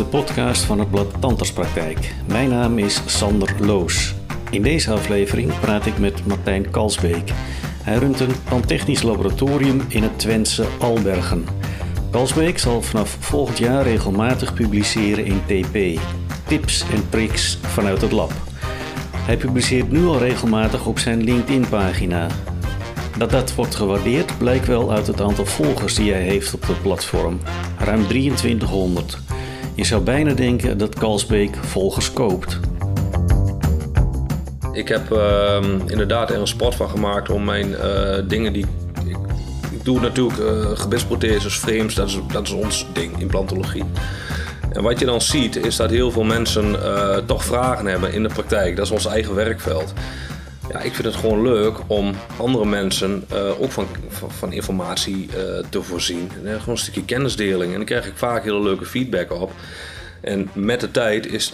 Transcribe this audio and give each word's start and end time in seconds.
de 0.00 0.06
podcast 0.06 0.62
van 0.62 0.78
het 0.78 0.90
blad 0.90 1.20
Tandartspraktijk. 1.20 2.14
Mijn 2.26 2.48
naam 2.48 2.78
is 2.78 3.02
Sander 3.06 3.54
Loos. 3.58 4.14
In 4.50 4.62
deze 4.62 4.92
aflevering 4.92 5.60
praat 5.60 5.86
ik 5.86 5.98
met 5.98 6.26
Martijn 6.26 6.70
Kalsbeek. 6.70 7.32
Hij 7.82 7.96
runt 7.96 8.20
een 8.20 8.32
tandtechnisch 8.48 9.02
laboratorium 9.02 9.80
in 9.88 10.02
het 10.02 10.18
Twentse 10.18 10.64
Albergen. 10.78 11.44
Kalsbeek 12.10 12.58
zal 12.58 12.82
vanaf 12.82 13.16
volgend 13.20 13.58
jaar 13.58 13.82
regelmatig 13.82 14.54
publiceren 14.54 15.24
in 15.24 15.42
TP. 15.46 16.00
Tips 16.46 16.84
en 16.92 17.08
tricks 17.08 17.58
vanuit 17.62 18.00
het 18.00 18.12
lab. 18.12 18.32
Hij 19.16 19.36
publiceert 19.36 19.90
nu 19.90 20.06
al 20.06 20.18
regelmatig 20.18 20.86
op 20.86 20.98
zijn 20.98 21.22
LinkedIn-pagina. 21.22 22.26
Dat 23.18 23.30
dat 23.30 23.54
wordt 23.54 23.74
gewaardeerd 23.74 24.38
blijkt 24.38 24.66
wel 24.66 24.92
uit 24.92 25.06
het 25.06 25.20
aantal 25.20 25.46
volgers 25.46 25.94
die 25.94 26.12
hij 26.12 26.22
heeft 26.22 26.54
op 26.54 26.66
het 26.66 26.82
platform. 26.82 27.40
Ruim 27.78 28.06
2300. 28.06 29.29
Je 29.74 29.84
zou 29.84 30.02
bijna 30.02 30.32
denken 30.32 30.78
dat 30.78 30.94
Kalsbeek 30.94 31.56
volgers 31.56 32.12
koopt. 32.12 32.58
Ik 34.72 34.88
heb 34.88 35.12
ehm, 35.12 35.78
inderdaad 35.86 36.30
er 36.30 36.40
een 36.40 36.46
sport 36.46 36.74
van 36.74 36.88
gemaakt 36.90 37.30
om 37.30 37.44
mijn 37.44 37.74
eh, 37.74 38.18
dingen 38.28 38.52
die. 38.52 38.66
Ik, 39.72 39.84
doe 39.84 40.00
natuurlijk 40.00 40.38
uh, 40.38 40.70
gebitsprotheses, 40.74 41.54
frames, 41.54 41.94
dat 41.94 42.08
is, 42.08 42.18
dat 42.32 42.42
is 42.46 42.52
ons 42.52 42.86
ding, 42.92 43.18
implantologie. 43.18 43.84
En 44.72 44.82
wat 44.82 44.98
je 44.98 45.04
dan 45.04 45.20
ziet 45.20 45.56
is 45.56 45.76
dat 45.76 45.90
heel 45.90 46.10
veel 46.10 46.24
mensen 46.24 46.82
eh, 46.82 47.16
toch 47.16 47.44
vragen 47.44 47.86
hebben 47.86 48.12
in 48.12 48.22
de 48.22 48.28
praktijk. 48.28 48.76
Dat 48.76 48.84
is 48.84 48.90
ons 48.90 49.06
eigen 49.06 49.34
werkveld. 49.34 49.92
Ja, 50.72 50.80
ik 50.80 50.94
vind 50.94 51.06
het 51.06 51.16
gewoon 51.16 51.42
leuk 51.42 51.76
om 51.86 52.14
andere 52.36 52.64
mensen 52.64 53.24
ook 53.58 53.70
van, 53.70 53.86
van, 54.08 54.30
van 54.30 54.52
informatie 54.52 55.28
te 55.68 55.82
voorzien. 55.82 56.30
En, 56.44 56.58
gewoon 56.58 56.74
een 56.74 56.80
stukje 56.80 57.04
kennisdeling. 57.04 57.70
En 57.70 57.76
dan 57.76 57.86
krijg 57.86 58.06
ik 58.06 58.16
vaak 58.16 58.44
hele 58.44 58.62
leuke 58.62 58.84
feedback 58.86 59.32
op. 59.32 59.52
En 60.20 60.50
met 60.52 60.80
de 60.80 60.90
tijd 60.90 61.26
is, 61.26 61.52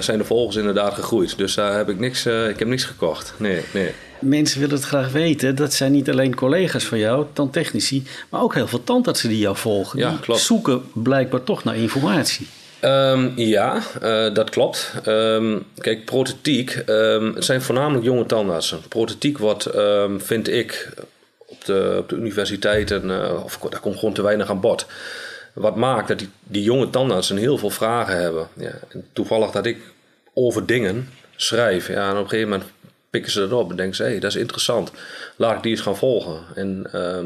zijn 0.00 0.18
de 0.18 0.24
volgers 0.24 0.56
inderdaad 0.56 0.94
gegroeid. 0.94 1.38
Dus 1.38 1.54
daar 1.54 1.76
heb 1.76 1.88
ik 1.88 1.98
niks, 1.98 2.26
ik 2.26 2.58
heb 2.58 2.68
niks 2.68 2.84
gekocht. 2.84 3.34
Nee, 3.36 3.62
nee. 3.72 3.90
Mensen 4.18 4.60
willen 4.60 4.74
het 4.74 4.84
graag 4.84 5.12
weten. 5.12 5.54
Dat 5.56 5.72
zijn 5.74 5.92
niet 5.92 6.10
alleen 6.10 6.34
collega's 6.34 6.84
van 6.84 6.98
jou, 6.98 7.26
tandtechnici, 7.32 8.06
maar 8.28 8.40
ook 8.42 8.54
heel 8.54 8.68
veel 8.68 8.84
tandartsen 8.84 9.28
die 9.28 9.38
jou 9.38 9.56
volgen. 9.56 9.98
Ja, 9.98 10.10
die 10.10 10.20
klopt. 10.20 10.40
zoeken 10.40 10.82
blijkbaar 10.92 11.44
toch 11.44 11.64
naar 11.64 11.76
informatie. 11.76 12.46
Um, 12.84 13.32
ja, 13.36 13.82
uh, 14.02 14.34
dat 14.34 14.50
klopt. 14.50 14.92
Um, 15.06 15.66
kijk, 15.78 16.04
prothetiek, 16.04 16.82
um, 16.86 17.34
het 17.34 17.44
zijn 17.44 17.62
voornamelijk 17.62 18.04
jonge 18.04 18.26
tandartsen. 18.26 18.80
Prothetiek 18.88 19.38
wordt, 19.38 19.68
vind 20.18 20.48
ik, 20.48 20.88
op 21.36 21.64
de, 21.64 21.96
op 21.98 22.08
de 22.08 22.16
universiteiten, 22.16 23.10
of 23.44 23.58
daar 23.58 23.80
komt 23.80 23.98
gewoon 23.98 24.14
te 24.14 24.22
weinig 24.22 24.50
aan 24.50 24.60
bod 24.60 24.86
wat 25.52 25.76
maakt 25.76 26.08
dat 26.08 26.24
die, 26.44 26.62
jonge 26.62 26.90
tandartsen 26.90 27.36
heel 27.36 27.58
veel 27.58 27.70
vragen 27.70 28.20
hebben. 28.20 28.48
Ja, 28.56 28.72
toevallig 29.12 29.50
dat 29.50 29.66
ik 29.66 29.78
over 30.34 30.66
dingen 30.66 31.08
schrijf. 31.36 31.88
Ja, 31.88 32.08
en 32.08 32.16
op 32.16 32.22
een 32.22 32.28
gegeven 32.28 32.50
moment 32.50 32.70
pikken 33.10 33.32
ze 33.32 33.40
dat 33.40 33.52
op 33.52 33.70
en 33.70 33.76
denken 33.76 33.96
ze: 33.96 34.02
hé, 34.02 34.08
hey, 34.08 34.18
dat 34.18 34.30
is 34.30 34.40
interessant. 34.40 34.92
Laat 35.36 35.56
ik 35.56 35.62
die 35.62 35.72
eens 35.72 35.80
gaan 35.80 35.96
volgen. 35.96 36.42
En 36.54 36.86
uh, 36.94 37.18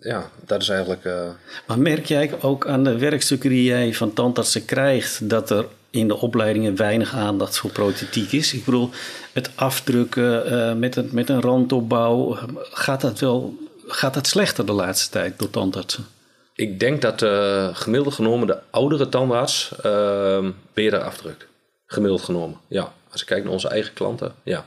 ja, 0.00 0.30
dat 0.46 0.62
is 0.62 0.68
eigenlijk. 0.68 1.04
Uh... 1.04 1.28
Maar 1.66 1.78
merk 1.78 2.06
jij 2.06 2.30
ook 2.40 2.66
aan 2.66 2.84
de 2.84 2.98
werkstukken 2.98 3.50
die 3.50 3.64
jij 3.64 3.94
van 3.94 4.12
tandartsen 4.12 4.64
krijgt 4.64 5.28
dat 5.28 5.50
er 5.50 5.66
in 5.90 6.08
de 6.08 6.16
opleidingen 6.16 6.76
weinig 6.76 7.14
aandacht 7.14 7.58
voor 7.58 7.70
prothetiek 7.70 8.32
is? 8.32 8.54
Ik 8.54 8.64
bedoel, 8.64 8.90
het 9.32 9.50
afdrukken 9.54 10.52
uh, 10.52 10.74
met, 10.74 10.96
een, 10.96 11.08
met 11.12 11.28
een 11.28 11.40
randopbouw, 11.40 12.38
gaat 12.70 13.00
dat 13.00 13.18
wel 13.18 13.54
gaat 13.86 14.14
dat 14.14 14.26
slechter 14.26 14.66
de 14.66 14.72
laatste 14.72 15.10
tijd 15.10 15.38
door 15.38 15.50
tandartsen? 15.50 16.06
Ik 16.54 16.80
denk 16.80 17.02
dat 17.02 17.22
uh, 17.22 17.68
gemiddeld 17.76 18.14
genomen 18.14 18.46
de 18.46 18.58
oudere 18.70 19.08
tandarts 19.08 19.72
uh, 19.86 20.48
beter 20.72 21.02
afdrukt. 21.02 21.46
Gemiddeld 21.86 22.22
genomen, 22.22 22.58
ja. 22.68 22.92
Als 23.10 23.20
ik 23.20 23.26
kijk 23.26 23.42
naar 23.44 23.52
onze 23.52 23.68
eigen 23.68 23.92
klanten, 23.92 24.34
ja. 24.42 24.66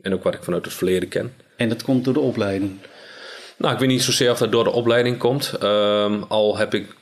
En 0.00 0.14
ook 0.14 0.22
wat 0.22 0.34
ik 0.34 0.42
vanuit 0.42 0.64
het 0.64 0.74
verleden 0.74 1.08
ken. 1.08 1.34
En 1.56 1.68
dat 1.68 1.82
komt 1.82 2.04
door 2.04 2.14
de 2.14 2.20
opleiding? 2.20 2.78
Nou, 3.58 3.74
ik 3.74 3.80
weet 3.80 3.88
niet 3.88 4.02
zozeer 4.02 4.30
of 4.30 4.38
dat 4.38 4.52
door 4.52 4.64
de 4.64 4.70
opleiding 4.70 5.18
komt. 5.18 5.52
Um, 5.62 6.22
al 6.22 6.56
heb 6.56 6.74
ik 6.74 6.94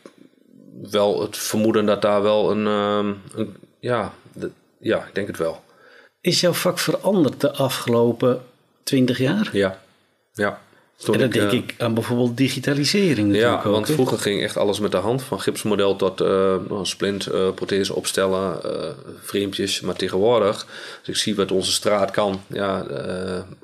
wel 0.90 1.20
het 1.20 1.36
vermoeden 1.36 1.86
dat 1.86 2.02
daar 2.02 2.22
wel 2.22 2.50
een... 2.50 2.66
Um, 2.66 3.22
een 3.34 3.56
ja, 3.80 4.12
de, 4.32 4.50
ja, 4.78 4.98
ik 5.06 5.14
denk 5.14 5.26
het 5.26 5.38
wel. 5.38 5.62
Is 6.20 6.40
jouw 6.40 6.52
vak 6.52 6.78
veranderd 6.78 7.40
de 7.40 7.52
afgelopen 7.52 8.42
twintig 8.82 9.18
jaar? 9.18 9.48
Ja, 9.52 9.80
ja. 10.32 10.60
Toen 10.96 11.14
en 11.14 11.20
dan 11.20 11.28
ik, 11.28 11.34
denk 11.34 11.52
uh, 11.52 11.58
ik 11.58 11.74
aan 11.78 11.94
bijvoorbeeld 11.94 12.36
digitalisering. 12.36 13.36
Ja, 13.36 13.56
ook, 13.56 13.62
want 13.62 13.88
he? 13.88 13.94
vroeger 13.94 14.18
ging 14.18 14.42
echt 14.42 14.56
alles 14.56 14.80
met 14.80 14.90
de 14.90 14.96
hand. 14.96 15.22
Van 15.22 15.40
gipsmodel 15.40 15.96
tot 15.96 16.20
uh, 16.20 16.56
splint, 16.82 17.32
uh, 17.32 17.50
prothese 17.54 17.94
opstellen, 17.94 18.60
vreempjes. 19.22 19.80
Maar 19.80 19.96
tegenwoordig, 19.96 20.66
als 20.98 21.08
ik 21.08 21.16
zie 21.16 21.36
wat 21.36 21.52
onze 21.52 21.72
straat 21.72 22.10
kan 22.10 22.40
ja, 22.46 22.86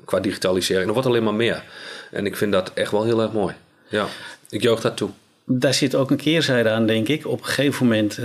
qua 0.05 0.19
digitalisering, 0.19 0.87
er 0.87 0.93
wordt 0.93 1.07
alleen 1.07 1.23
maar 1.23 1.33
meer. 1.33 1.63
En 2.11 2.25
ik 2.25 2.35
vind 2.37 2.51
dat 2.51 2.71
echt 2.73 2.91
wel 2.91 3.03
heel 3.03 3.21
erg 3.21 3.31
mooi. 3.31 3.53
Ja, 3.87 4.07
ik 4.49 4.61
juich 4.61 4.81
dat 4.81 4.97
toe. 4.97 5.09
Daar 5.45 5.73
zit 5.73 5.95
ook 5.95 6.11
een 6.11 6.17
keerzijde 6.17 6.69
aan, 6.69 6.85
denk 6.85 7.07
ik. 7.07 7.27
Op 7.27 7.39
een 7.39 7.45
gegeven 7.45 7.85
moment 7.85 8.19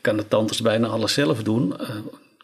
kan 0.00 0.16
de 0.16 0.28
tandarts 0.28 0.62
bijna 0.62 0.86
alles 0.86 1.12
zelf 1.12 1.42
doen. 1.42 1.74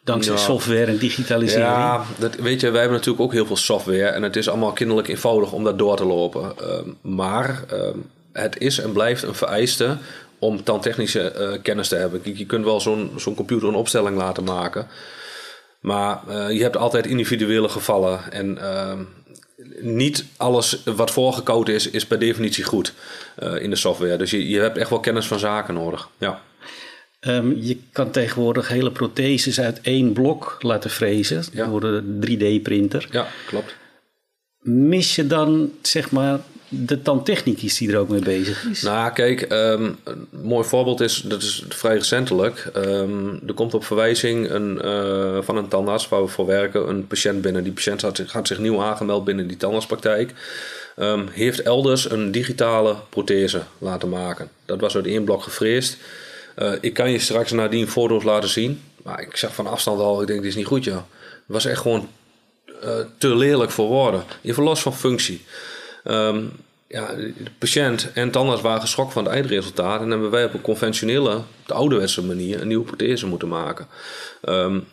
Dankzij 0.05 0.33
ja. 0.33 0.39
software 0.39 0.85
en 0.85 0.99
digitalisering. 0.99 1.67
Ja, 1.67 2.05
dat, 2.19 2.35
weet 2.35 2.61
je, 2.61 2.71
wij 2.71 2.81
hebben 2.81 2.99
natuurlijk 2.99 3.25
ook 3.25 3.33
heel 3.33 3.47
veel 3.47 3.57
software. 3.57 4.07
En 4.07 4.23
het 4.23 4.37
is 4.37 4.49
allemaal 4.49 4.73
kinderlijk 4.73 5.09
eenvoudig 5.09 5.53
om 5.53 5.65
dat 5.65 5.79
door 5.79 5.97
te 5.97 6.05
lopen. 6.05 6.53
Um, 6.63 6.97
maar 7.01 7.65
um, 7.73 8.11
het 8.33 8.59
is 8.59 8.79
en 8.79 8.93
blijft 8.93 9.23
een 9.23 9.35
vereiste 9.35 9.97
om 10.39 10.63
tandtechnische 10.63 11.35
uh, 11.39 11.63
kennis 11.63 11.89
te 11.89 11.97
hebben. 11.97 12.21
Je 12.23 12.47
kunt 12.47 12.65
wel 12.65 12.81
zo'n 12.81 13.11
zo'n 13.17 13.35
computer 13.35 13.69
een 13.69 13.75
opstelling 13.75 14.17
laten 14.17 14.45
maken. 14.45 14.87
Maar 15.81 16.21
uh, 16.29 16.51
je 16.51 16.63
hebt 16.63 16.77
altijd 16.77 17.07
individuele 17.07 17.69
gevallen. 17.69 18.33
En 18.33 18.59
uh, 18.61 18.93
niet 19.81 20.25
alles 20.37 20.83
wat 20.85 21.11
voorgekoud 21.11 21.69
is, 21.69 21.91
is 21.91 22.07
per 22.07 22.19
definitie 22.19 22.65
goed 22.65 22.93
uh, 23.43 23.63
in 23.63 23.71
de 23.71 23.77
software. 23.77 24.17
Dus 24.17 24.31
je, 24.31 24.49
je 24.49 24.61
hebt 24.61 24.79
echt 24.79 24.91
wel 24.91 25.01
kennis 25.01 25.27
van 25.27 25.39
zaken 25.39 25.75
nodig. 25.75 26.09
Ja. 26.19 26.43
Um, 27.21 27.57
je 27.61 27.79
kan 27.93 28.11
tegenwoordig 28.11 28.69
hele 28.69 28.91
protheses 28.93 29.61
uit 29.61 29.81
één 29.81 30.13
blok 30.13 30.57
laten 30.61 30.91
frezen 30.91 31.45
ja. 31.53 31.67
door 31.67 31.81
de 31.81 32.03
3D-printer. 32.27 33.09
Ja, 33.11 33.27
klopt. 33.47 33.75
Mis 34.59 35.15
je 35.15 35.27
dan, 35.27 35.73
zeg 35.83 36.11
maar, 36.11 36.41
de 36.79 37.03
tandtechnicus 37.03 37.79
die 37.79 37.93
er 37.93 37.99
ook 37.99 38.09
mee 38.09 38.21
bezig 38.21 38.65
is? 38.71 38.83
Nou, 38.83 39.13
kijk, 39.13 39.53
um, 39.53 39.99
een 40.05 40.29
mooi 40.31 40.69
voorbeeld 40.69 41.01
is, 41.01 41.23
dat 41.25 41.43
is 41.43 41.65
vrij 41.69 41.95
recentelijk. 41.97 42.71
Um, 42.77 43.41
er 43.47 43.55
komt 43.55 43.75
op 43.75 43.85
verwijzing 43.85 44.51
een, 44.51 44.81
uh, 44.85 45.39
van 45.43 45.57
een 45.57 45.69
tandarts 45.69 46.09
waar 46.09 46.23
we 46.23 46.29
voor 46.29 46.47
werken 46.47 46.89
een 46.89 47.07
patiënt 47.07 47.43
binnen. 47.43 47.65
Die 47.65 47.73
patiënt 47.73 48.01
had, 48.01 48.47
zich 48.47 48.59
nieuw 48.59 48.83
aangemeld 48.83 49.25
binnen 49.25 49.47
die 49.47 49.57
tandartspraktijk. 49.57 50.33
Um, 50.99 51.29
heeft 51.31 51.63
elders 51.63 52.11
een 52.11 52.31
digitale 52.31 52.97
prothese 53.09 53.63
laten 53.79 54.09
maken. 54.09 54.49
Dat 54.65 54.81
was 54.81 54.97
uit 54.97 55.07
één 55.07 55.25
blok 55.25 55.43
gefreesd. 55.43 55.97
Uh, 56.59 56.73
ik 56.81 56.95
kan 56.95 57.11
je 57.11 57.19
straks 57.19 57.53
nadien 57.53 57.89
foto's 57.89 58.23
laten 58.23 58.49
zien. 58.49 58.83
Maar 59.03 59.21
ik 59.21 59.37
zag 59.37 59.55
van 59.55 59.67
afstand 59.67 60.01
al, 60.01 60.21
ik 60.21 60.27
denk, 60.27 60.41
dit 60.41 60.51
is 60.51 60.57
niet 60.57 60.67
goed, 60.67 60.85
ja. 60.85 61.07
Het 61.29 61.43
was 61.47 61.65
echt 61.65 61.81
gewoon 61.81 62.09
uh, 62.85 62.91
te 63.19 63.35
lelijk 63.37 63.71
voor 63.71 63.89
woorden. 63.89 64.23
Even 64.43 64.63
los 64.63 64.83
van 64.83 64.95
functie. 64.95 65.45
Um, 66.05 66.53
ja, 66.89 67.15
de 67.15 67.51
patiënt 67.59 68.13
en 68.13 68.31
tandarts 68.31 68.63
waren 68.63 68.81
geschokt 68.81 69.13
van 69.13 69.25
het 69.25 69.33
eindresultaat. 69.33 70.01
En 70.01 70.11
hebben 70.11 70.31
wij 70.31 70.45
op 70.45 70.55
een 70.55 70.61
conventionele, 70.61 71.41
de 71.67 71.75
ouderwetse 71.75 72.25
manier, 72.25 72.61
een 72.61 72.69
nieuwe 72.69 72.85
prothese 72.85 73.27
moeten 73.27 73.49
maken. 73.49 73.87
Um, 74.49 74.85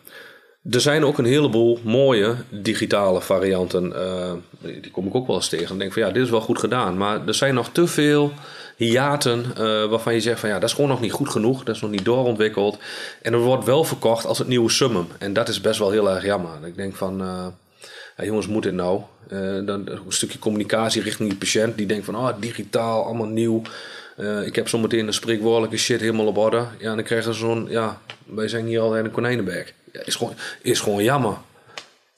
er 0.70 0.80
zijn 0.80 1.04
ook 1.04 1.18
een 1.18 1.24
heleboel 1.24 1.78
mooie 1.82 2.34
digitale 2.48 3.20
varianten. 3.20 3.92
Uh, 3.96 4.32
die 4.60 4.90
kom 4.90 5.06
ik 5.06 5.14
ook 5.14 5.26
wel 5.26 5.36
eens 5.36 5.48
tegen. 5.48 5.68
En 5.68 5.78
denk 5.78 5.92
van 5.92 6.02
ja, 6.02 6.10
dit 6.10 6.22
is 6.22 6.30
wel 6.30 6.40
goed 6.40 6.58
gedaan. 6.58 6.96
Maar 6.96 7.26
er 7.26 7.34
zijn 7.34 7.54
nog 7.54 7.68
te 7.68 7.86
veel 7.86 8.32
hiaten 8.76 9.44
uh, 9.50 9.84
waarvan 9.84 10.14
je 10.14 10.20
zegt 10.20 10.40
van 10.40 10.48
ja, 10.48 10.58
dat 10.58 10.68
is 10.68 10.74
gewoon 10.74 10.90
nog 10.90 11.00
niet 11.00 11.12
goed 11.12 11.28
genoeg. 11.28 11.64
Dat 11.64 11.74
is 11.74 11.80
nog 11.80 11.90
niet 11.90 12.04
doorontwikkeld. 12.04 12.78
En 13.22 13.32
er 13.32 13.38
wordt 13.38 13.64
wel 13.64 13.84
verkocht 13.84 14.26
als 14.26 14.38
het 14.38 14.48
nieuwe 14.48 14.70
summum. 14.70 15.06
En 15.18 15.32
dat 15.32 15.48
is 15.48 15.60
best 15.60 15.78
wel 15.78 15.90
heel 15.90 16.10
erg 16.10 16.24
jammer. 16.24 16.66
Ik 16.66 16.76
denk 16.76 16.96
van, 16.96 17.22
uh, 17.22 17.46
jongens, 18.16 18.46
moet 18.46 18.62
dit 18.62 18.72
nou? 18.72 19.00
Uh, 19.32 19.66
dan 19.66 19.88
een 19.88 20.00
stukje 20.08 20.38
communicatie 20.38 21.02
richting 21.02 21.28
die 21.28 21.38
patiënt. 21.38 21.76
Die 21.76 21.86
denkt 21.86 22.04
van, 22.04 22.16
oh, 22.16 22.28
digitaal, 22.40 23.04
allemaal 23.04 23.26
nieuw. 23.26 23.62
ik 24.44 24.56
heb 24.56 24.68
zometeen 24.68 25.06
de 25.06 25.12
spreekwoordelijke 25.12 25.76
shit 25.76 26.00
helemaal 26.00 26.26
op 26.26 26.36
orde. 26.36 26.66
Ja, 26.78 26.90
en 26.90 26.94
dan 26.96 27.04
krijgen 27.04 27.34
ze 27.34 27.40
zo'n, 27.40 27.66
ja, 27.68 28.00
wij 28.24 28.48
zijn 28.48 28.66
hier 28.66 28.80
al 28.80 28.96
in 28.96 29.04
een 29.04 29.10
konijnenberg. 29.10 29.72
Ja, 29.92 30.00
is, 30.04 30.14
gewoon, 30.14 30.34
is 30.62 30.80
gewoon 30.80 31.02
jammer. 31.02 31.36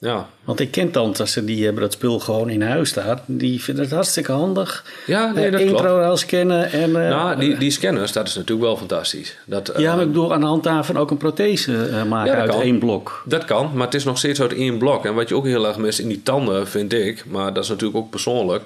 Ja. 0.04 0.28
Want 0.44 0.60
ik 0.60 0.70
ken 0.70 0.90
tandartsen 0.90 1.44
die 1.44 1.64
hebben 1.64 1.82
dat 1.82 1.92
spul 1.92 2.18
gewoon 2.18 2.50
in 2.50 2.62
huis 2.62 2.88
staan. 2.88 3.20
Die 3.26 3.62
vinden 3.62 3.84
het 3.84 3.92
hartstikke 3.92 4.32
handig. 4.32 4.84
Ja, 5.06 5.32
nee, 5.32 5.50
dat 5.50 5.60
uh, 5.60 5.74
klopt. 5.74 6.18
Scannen. 6.18 6.72
En, 6.72 6.88
uh, 6.88 6.94
nou, 6.94 7.38
die, 7.38 7.56
die 7.56 7.70
scanners, 7.70 8.12
dat 8.12 8.28
is 8.28 8.34
natuurlijk 8.34 8.66
wel 8.66 8.76
fantastisch. 8.76 9.36
Dat, 9.44 9.70
uh, 9.70 9.78
ja, 9.78 9.94
maar 9.94 10.02
ik 10.02 10.08
bedoel 10.08 10.32
aan 10.32 10.40
de 10.40 10.46
hand 10.46 10.62
daarvan 10.62 10.96
ook 10.96 11.10
een 11.10 11.16
prothese 11.16 12.04
maken 12.08 12.32
ja, 12.32 12.38
uit 12.38 12.50
kan. 12.50 12.60
één 12.60 12.78
blok. 12.78 13.22
Dat 13.26 13.44
kan, 13.44 13.70
maar 13.74 13.84
het 13.86 13.94
is 13.94 14.04
nog 14.04 14.18
steeds 14.18 14.40
uit 14.40 14.54
één 14.54 14.78
blok. 14.78 15.04
En 15.04 15.14
wat 15.14 15.28
je 15.28 15.34
ook 15.34 15.46
heel 15.46 15.66
erg 15.66 15.76
mist 15.76 15.98
in 15.98 16.08
die 16.08 16.22
tanden, 16.22 16.68
vind 16.68 16.92
ik... 16.92 17.24
maar 17.26 17.52
dat 17.52 17.62
is 17.62 17.68
natuurlijk 17.68 17.98
ook 17.98 18.10
persoonlijk... 18.10 18.62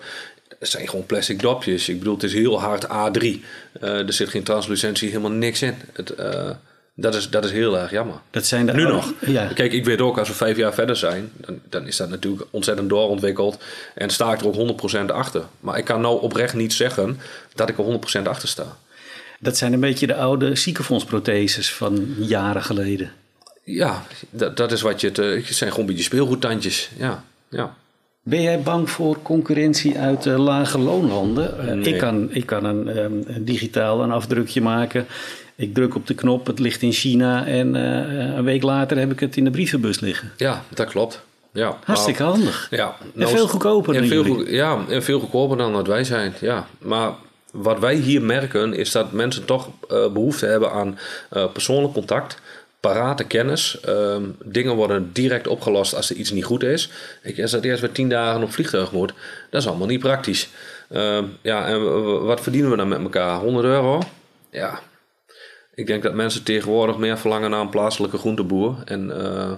Het 0.58 0.68
zijn 0.68 0.88
gewoon 0.88 1.06
plastic 1.06 1.40
dopjes. 1.40 1.88
Ik 1.88 1.98
bedoel, 1.98 2.14
het 2.14 2.22
is 2.22 2.32
heel 2.32 2.60
hard 2.60 2.86
A3. 2.86 3.26
er 3.80 4.12
zit 4.12 4.28
geen 4.28 4.42
translucentie, 4.42 5.08
helemaal 5.08 5.30
niks 5.30 5.62
in. 5.62 5.74
Het, 5.92 6.14
Dat 7.00 7.14
is, 7.14 7.30
dat 7.30 7.44
is 7.44 7.50
heel 7.52 7.78
erg 7.78 7.90
jammer. 7.90 8.16
Dat 8.30 8.46
zijn 8.46 8.66
de 8.66 8.72
Nu 8.72 8.84
oude- 8.84 8.96
nog. 8.96 9.12
Ja. 9.20 9.46
Kijk, 9.54 9.72
ik 9.72 9.84
weet 9.84 10.00
ook, 10.00 10.18
als 10.18 10.28
we 10.28 10.34
vijf 10.34 10.56
jaar 10.56 10.74
verder 10.74 10.96
zijn, 10.96 11.30
dan, 11.36 11.60
dan 11.68 11.86
is 11.86 11.96
dat 11.96 12.08
natuurlijk 12.08 12.44
ontzettend 12.50 12.88
doorontwikkeld. 12.88 13.58
En 13.94 14.10
sta 14.10 14.32
ik 14.32 14.40
er 14.40 14.46
ook 14.46 14.54
100% 14.54 15.10
achter. 15.12 15.42
Maar 15.60 15.78
ik 15.78 15.84
kan 15.84 16.00
nou 16.00 16.22
oprecht 16.22 16.54
niet 16.54 16.72
zeggen 16.72 17.20
dat 17.54 17.68
ik 17.68 17.78
er 17.78 17.84
100% 17.84 18.22
achter 18.28 18.48
sta. 18.48 18.76
Dat 19.40 19.56
zijn 19.56 19.72
een 19.72 19.80
beetje 19.80 20.06
de 20.06 20.14
oude 20.14 20.54
ziekenfondsprotheses 20.54 21.72
van 21.72 22.14
jaren 22.18 22.62
geleden. 22.62 23.12
Ja, 23.64 24.02
dat, 24.30 24.56
dat 24.56 24.72
is 24.72 24.80
wat 24.80 25.00
je... 25.00 25.06
Het, 25.06 25.16
het 25.16 25.44
zijn 25.46 25.70
gewoon 25.70 25.84
een 25.84 25.90
beetje 25.90 26.08
speelgoedtandjes. 26.08 26.90
Ja, 26.96 27.24
ja. 27.48 27.74
Ben 28.28 28.42
jij 28.42 28.60
bang 28.60 28.90
voor 28.90 29.22
concurrentie 29.22 29.98
uit 29.98 30.26
eh, 30.26 30.38
lage 30.38 30.78
loonlanden? 30.78 31.58
Eh, 31.68 31.74
Nee. 31.74 31.92
ik, 31.94 31.98
kan, 31.98 32.28
ik 32.32 32.46
kan 32.46 32.64
een, 32.64 32.88
ehm, 32.88 33.12
een 33.26 33.44
digitaal 33.44 34.02
een 34.02 34.10
afdrukje 34.12 34.60
maken. 34.60 35.06
Ik 35.56 35.74
druk 35.74 35.94
op 35.94 36.06
de 36.06 36.14
knop, 36.14 36.46
het 36.46 36.58
ligt 36.58 36.82
in 36.82 36.92
China 36.92 37.46
en 37.46 37.76
eh, 37.76 38.36
een 38.36 38.44
week 38.44 38.62
later 38.62 38.98
heb 38.98 39.12
ik 39.12 39.20
het 39.20 39.36
in 39.36 39.44
de 39.44 39.50
brievenbus 39.50 40.00
liggen. 40.00 40.30
ja 40.36 40.62
dat 40.74 40.86
klopt. 40.90 41.20
Ja, 41.52 41.76
Hartstikke 41.84 42.22
handig. 42.22 42.66
Ja, 42.70 42.96
En 43.16 43.28
veel 43.28 43.48
goedkoper 43.48 43.94
En 43.94 44.00
dan 44.00 44.08
veel, 44.08 44.24
goed- 44.24 44.48
ja, 44.48 44.78
en 44.88 45.02
veel 45.02 45.20
goedkoper 45.20 45.56
dan 45.56 45.72
dat 45.72 45.86
wij 45.86 46.04
zijn. 46.04 46.32
Ja. 46.40 46.66
Maar 46.78 47.10
wat 47.52 47.78
wij 47.78 47.94
hier 47.94 48.22
merken 48.22 48.74
is 48.74 48.92
dat 48.92 49.12
mensen 49.12 49.44
toch 49.44 49.68
eh, 49.88 50.08
behoefte 50.12 50.46
hebben 50.46 50.72
aan 50.72 50.98
persoonlijk 51.52 51.92
contact, 51.92 52.40
parate 52.80 53.24
kennis. 53.24 53.80
Ehm, 53.80 54.22
dingen 54.44 54.74
worden 54.74 55.12
direct 55.12 55.46
opgelost 55.46 55.94
als 55.94 56.10
er 56.10 56.16
iets 56.16 56.30
niet 56.30 56.44
goed 56.44 56.62
is. 56.62 56.90
Ik, 57.22 57.40
als 57.40 57.50
dat 57.50 57.64
eerst 57.64 57.80
weer 57.80 57.92
tien 57.92 58.08
dagen 58.08 58.42
op 58.42 58.52
vliegtuig 58.52 58.92
moet, 58.92 59.12
dat 59.50 59.60
is 59.60 59.68
allemaal 59.68 59.86
niet 59.86 60.00
praktisch. 60.00 60.48
Ehm, 60.88 61.24
ja, 61.42 61.66
en 61.66 61.82
wat 62.24 62.40
verdienen 62.40 62.70
we 62.70 62.76
dan 62.76 62.88
met 62.88 63.00
elkaar? 63.00 63.38
100 63.38 63.66
euro? 63.66 64.02
Ja. 64.50 64.80
Ik 65.74 65.86
denk 65.86 66.02
dat 66.02 66.14
mensen 66.14 66.42
tegenwoordig 66.42 66.96
meer 66.96 67.18
verlangen 67.18 67.50
naar 67.50 67.60
een 67.60 67.68
plaatselijke 67.68 68.18
groenteboer. 68.18 68.76
En 68.84 69.24
eh, 69.24 69.52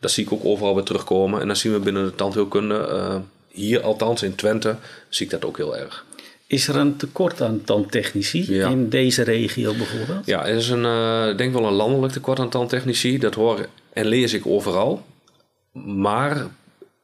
dat 0.00 0.10
zie 0.10 0.24
ik 0.24 0.32
ook 0.32 0.44
overal 0.44 0.74
weer 0.74 0.84
terugkomen. 0.84 1.40
En 1.40 1.46
dan 1.46 1.56
zien 1.56 1.72
we 1.72 1.78
binnen 1.78 2.04
de 2.04 2.14
tandheelkunde, 2.14 2.86
eh, 2.86 3.16
hier 3.48 3.82
althans 3.82 4.22
in 4.22 4.34
Twente, 4.34 4.76
zie 5.08 5.26
ik 5.26 5.32
dat 5.32 5.44
ook 5.44 5.56
heel 5.56 5.76
erg. 5.76 6.04
Is 6.50 6.68
er 6.68 6.76
een 6.76 6.96
tekort 6.96 7.40
aan 7.40 7.62
tandtechnici 7.64 8.54
Ja. 8.54 8.68
in 8.68 8.88
deze 8.88 9.22
regio 9.22 9.74
bijvoorbeeld? 9.74 10.26
Ja, 10.26 10.46
er 10.46 10.56
is 10.56 10.68
een, 10.68 10.84
eh, 10.84 11.36
denk 11.36 11.52
wel 11.52 11.66
een 11.66 11.72
landelijk 11.72 12.12
tekort 12.12 12.38
aan 12.38 12.48
tandtechnici. 12.48 13.18
Dat 13.18 13.34
hoor 13.34 13.66
en 13.92 14.06
lees 14.06 14.32
ik 14.32 14.46
overal. 14.46 15.02
Maar 15.72 16.46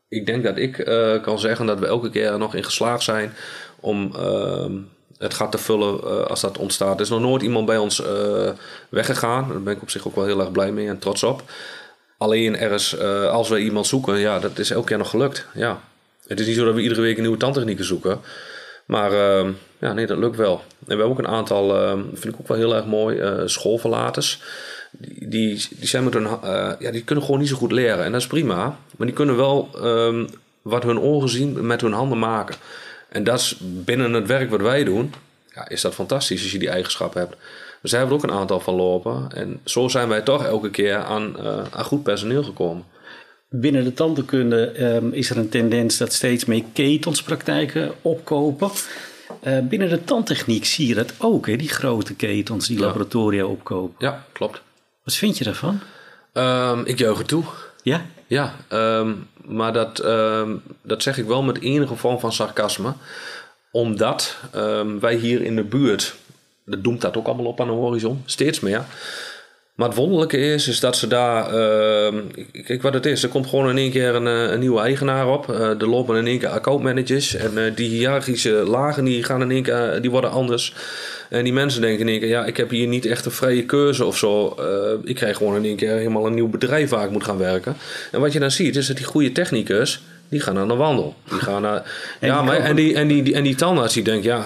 ik 0.08 0.26
denk 0.26 0.44
dat 0.44 0.56
ik 0.56 0.78
eh, 0.78 1.22
kan 1.22 1.38
zeggen 1.38 1.66
dat 1.66 1.78
we 1.78 1.86
elke 1.86 2.10
keer 2.10 2.26
er 2.26 2.38
nog 2.38 2.54
in 2.54 2.64
geslaagd 2.64 3.02
zijn 3.02 3.32
om 3.80 4.14
ehm, 4.16 4.72
het 5.18 5.34
gat 5.34 5.52
te 5.52 5.58
vullen 5.58 6.00
eh, 6.00 6.20
als 6.24 6.40
dat 6.40 6.58
ontstaat. 6.58 6.94
Er 6.94 7.00
is 7.00 7.08
nog 7.08 7.20
nooit 7.20 7.42
iemand 7.42 7.66
bij 7.66 7.78
ons 7.78 8.02
weggegaan. 8.88 9.48
Daar 9.48 9.62
ben 9.62 9.74
ik 9.76 9.82
op 9.82 9.90
zich 9.90 10.06
ook 10.06 10.14
wel 10.14 10.24
heel 10.26 10.40
erg 10.40 10.52
blij 10.52 10.72
mee 10.72 10.88
en 10.88 10.98
trots 10.98 11.22
op. 11.22 11.42
Alleen 12.18 12.56
er 12.56 12.72
is, 12.72 12.98
als 13.30 13.48
we 13.48 13.58
iemand 13.58 13.86
zoeken, 13.86 14.18
ja, 14.18 14.38
dat 14.38 14.58
is 14.58 14.70
elke 14.70 14.86
keer 14.86 14.98
nog 14.98 15.10
gelukt. 15.10 15.46
Ja. 15.54 15.80
Het 16.26 16.40
is 16.40 16.46
niet 16.46 16.56
zo 16.56 16.64
dat 16.64 16.74
we 16.74 16.82
iedere 16.82 17.00
week 17.00 17.16
een 17.16 17.22
nieuwe 17.22 17.36
tandtechnieker 17.38 17.84
zoeken. 17.84 18.20
Maar 18.86 19.12
ehm, 19.12 19.52
ja, 19.78 19.92
nee, 19.92 20.06
dat 20.06 20.18
lukt 20.18 20.36
wel. 20.36 20.54
En 20.54 20.76
we 20.78 20.86
hebben 20.86 21.06
ook 21.06 21.18
een 21.18 21.28
aantal, 21.28 21.76
ehm, 21.76 22.02
vind 22.12 22.34
ik 22.34 22.40
ook 22.40 22.48
wel 22.48 22.56
heel 22.56 22.74
erg 22.74 22.86
mooi, 22.86 23.18
eh, 23.18 23.42
schoolverlaters. 23.44 24.42
Die, 24.98 25.28
die, 25.78 25.86
zijn 25.86 26.04
met 26.04 26.14
hun, 26.14 26.26
eh, 26.26 26.72
ja, 26.78 26.90
die 26.90 27.04
kunnen 27.04 27.24
gewoon 27.24 27.40
niet 27.40 27.48
zo 27.48 27.56
goed 27.56 27.72
leren. 27.72 28.04
En 28.04 28.12
dat 28.12 28.20
is 28.20 28.26
prima. 28.26 28.78
Maar 28.96 29.06
die 29.06 29.16
kunnen 29.16 29.36
wel 29.36 29.68
ehm, 29.74 30.26
wat 30.62 30.82
hun 30.82 31.00
ogen 31.00 31.28
zien 31.28 31.66
met 31.66 31.80
hun 31.80 31.92
handen 31.92 32.18
maken. 32.18 32.56
En 33.08 33.24
dat 33.24 33.40
is 33.40 33.56
binnen 33.60 34.12
het 34.12 34.26
werk 34.26 34.50
wat 34.50 34.60
wij 34.60 34.84
doen, 34.84 35.14
ja, 35.54 35.68
is 35.68 35.80
dat 35.80 35.94
fantastisch 35.94 36.42
als 36.42 36.52
je 36.52 36.58
die 36.58 36.70
eigenschappen 36.70 37.20
hebt. 37.20 37.36
Dus 37.82 37.90
hebben 37.90 38.10
we 38.10 38.16
er 38.16 38.24
ook 38.24 38.30
een 38.30 38.40
aantal 38.40 38.60
van 38.60 38.74
lopen. 38.74 39.28
En 39.34 39.60
zo 39.64 39.88
zijn 39.88 40.08
wij 40.08 40.20
toch 40.20 40.44
elke 40.44 40.70
keer 40.70 40.96
aan, 40.96 41.38
eh, 41.38 41.62
aan 41.70 41.84
goed 41.84 42.02
personeel 42.02 42.42
gekomen. 42.42 42.84
Binnen 43.48 43.84
de 43.84 43.92
tandheelkunde 43.92 44.66
ehm, 44.66 45.08
is 45.12 45.30
er 45.30 45.36
een 45.36 45.48
tendens 45.48 45.96
dat 45.96 46.12
steeds 46.12 46.44
meer 46.44 46.62
ketenspraktijken 46.72 47.92
opkopen. 48.02 48.70
Eh, 49.40 49.58
binnen 49.60 49.88
de 49.88 50.04
tandtechniek 50.04 50.64
zie 50.64 50.86
je 50.88 50.94
dat 50.94 51.12
ook, 51.18 51.46
hè? 51.46 51.56
die 51.56 51.68
grote 51.68 52.14
ketens 52.14 52.66
die 52.66 52.78
Ja. 52.78 52.84
laboratoria 52.86 53.44
opkopen. 53.44 53.94
Ja, 53.98 54.24
klopt. 54.32 54.60
Wat 55.04 55.14
vind 55.14 55.38
je 55.38 55.44
daarvan? 55.44 55.80
Ehm, 56.32 56.80
ik 56.84 56.98
juich 56.98 57.18
het 57.18 57.28
toe. 57.28 57.44
Ja? 57.82 58.06
Ja, 58.26 58.54
ehm, 58.68 59.12
maar 59.44 59.72
dat, 59.72 59.96
dat 60.82 61.02
zeg 61.02 61.18
ik 61.18 61.26
wel 61.26 61.42
met 61.42 61.60
enige 61.60 61.96
vorm 61.96 62.18
van 62.20 62.32
sarcasme. 62.32 62.92
Omdat 63.72 64.36
wij 65.00 65.14
hier 65.14 65.42
in 65.42 65.56
de 65.56 65.62
buurt, 65.64 66.14
dat 66.64 66.84
doemt 66.84 67.00
dat 67.00 67.16
ook 67.16 67.26
allemaal 67.26 67.46
op 67.46 67.60
aan 67.60 67.66
de 67.66 67.72
horizon, 67.72 68.22
steeds 68.24 68.60
meer. 68.60 68.84
Maar 69.76 69.88
het 69.88 69.96
wonderlijke 69.96 70.38
is, 70.38 70.68
is 70.68 70.80
dat 70.80 70.96
ze 70.96 71.06
daar, 71.06 71.54
ehm, 71.54 72.16
kijk 72.64 72.82
wat 72.82 72.94
het 72.94 73.06
is, 73.06 73.22
er 73.22 73.28
komt 73.28 73.46
gewoon 73.46 73.68
in 73.68 73.78
één 73.78 73.90
keer 73.90 74.14
een, 74.14 74.26
eh, 74.26 74.52
een 74.52 74.58
nieuwe 74.58 74.80
eigenaar 74.80 75.28
op. 75.28 75.50
Eh, 75.50 75.80
er 75.80 75.88
lopen 75.88 76.16
in 76.16 76.26
één 76.26 76.38
keer 76.38 76.48
accountmanagers 76.48 77.34
en 77.34 77.64
eh, 77.64 77.76
die 77.76 77.88
hiërarchische 77.88 78.50
lagen 78.50 79.04
die 79.04 79.22
gaan 79.22 79.42
in 79.42 79.50
één 79.50 79.62
keer, 79.62 79.98
die 80.00 80.10
worden 80.10 80.30
anders. 80.30 80.74
En 81.28 81.44
die 81.44 81.52
mensen 81.52 81.80
denken 81.80 82.00
in 82.00 82.08
één 82.08 82.20
keer, 82.20 82.28
ja, 82.28 82.44
ik 82.44 82.56
heb 82.56 82.70
hier 82.70 82.86
niet 82.86 83.06
echt 83.06 83.24
een 83.24 83.30
vrije 83.30 83.64
keuze 83.64 84.04
of 84.04 84.16
zo. 84.16 84.56
Ik 85.04 85.14
krijg 85.14 85.36
gewoon 85.36 85.56
in 85.56 85.64
één 85.64 85.76
keer 85.76 85.96
helemaal 85.96 86.26
een 86.26 86.34
nieuw 86.34 86.48
bedrijf 86.48 86.90
waar 86.90 87.04
ik 87.04 87.10
moet 87.10 87.24
gaan 87.24 87.38
werken. 87.38 87.76
En 88.12 88.20
wat 88.20 88.32
je 88.32 88.38
dan 88.38 88.50
ziet, 88.50 88.76
is 88.76 88.86
dat 88.86 88.96
die 88.96 89.06
goede 89.06 89.32
technicus, 89.32 90.02
die 90.28 90.40
gaan 90.40 90.58
aan 90.58 90.68
de 90.68 90.74
wandel. 90.74 91.14
Die 91.28 91.38
gaan 91.38 91.62
naar, 91.62 91.82
En 92.20 92.28
ja, 92.28 92.36
die 92.36 92.46
maar, 92.46 92.56
en, 92.56 92.76
die, 92.76 92.94
en, 92.94 93.08
die, 93.08 93.34
en 93.34 93.42
die 93.42 93.54
tandarts 93.54 93.94
die 93.94 94.02
denkt, 94.02 94.24
ja, 94.24 94.44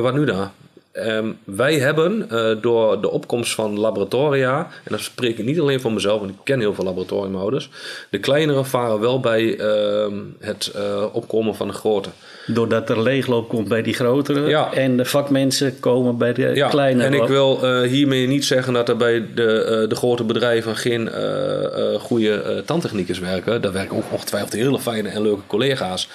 wat 0.00 0.14
nu 0.14 0.24
dan? 0.24 0.50
Ehm, 0.92 1.32
wij 1.44 1.74
hebben 1.78 2.30
eh, 2.30 2.56
door 2.60 3.00
de 3.00 3.10
opkomst 3.10 3.54
van 3.54 3.78
laboratoria, 3.78 4.58
en 4.58 4.90
dat 4.90 5.00
spreek 5.00 5.38
ik 5.38 5.44
niet 5.44 5.60
alleen 5.60 5.80
van 5.80 5.94
mezelf, 5.94 6.18
want 6.18 6.30
ik 6.30 6.36
ken 6.44 6.60
heel 6.60 6.74
veel 6.74 6.84
laboratoriumhouders, 6.84 7.70
de 8.10 8.18
kleinere 8.18 8.64
varen 8.64 9.00
wel 9.00 9.20
bij 9.20 9.56
ehm, 9.58 10.14
het 10.38 10.72
eh, 10.74 11.04
opkomen 11.12 11.54
van 11.54 11.66
de 11.66 11.72
grote. 11.72 12.08
Doordat 12.46 12.90
er 12.90 13.02
leegloop 13.02 13.48
komt 13.48 13.68
bij 13.68 13.82
die 13.82 13.94
grotere 13.94 14.48
Ja. 14.48 14.72
en 14.72 14.96
de 14.96 15.04
vakmensen 15.04 15.80
komen 15.80 16.16
bij 16.18 16.32
de 16.32 16.50
Ja, 16.54 16.68
kleinere. 16.68 17.06
en 17.16 17.22
ik 17.22 17.28
wil 17.28 17.62
eh, 17.62 17.80
hiermee 17.88 18.26
niet 18.26 18.44
zeggen 18.44 18.72
dat 18.72 18.88
er 18.88 18.96
bij 18.96 19.26
de, 19.34 19.84
de 19.88 19.94
grote 19.94 20.24
bedrijven 20.24 20.76
geen 20.76 21.10
goede 22.00 22.62
tandtechniekers 22.66 23.18
werken. 23.18 23.60
Daar 23.62 23.72
werken 23.72 23.96
ook 23.96 24.12
ongetwijfeld 24.12 24.52
hele 24.52 24.78
fijne 24.78 25.08
en 25.08 25.22
leuke 25.22 25.46
collega's. 25.46 26.08